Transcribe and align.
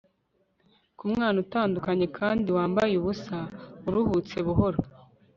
ku 0.97 1.03
mwana 1.13 1.37
utanduye 1.45 2.05
kandi 2.19 2.47
wambaye 2.57 2.93
ubusa, 2.97 3.37
uruhutse 3.87 4.37
buhoro 4.47 4.79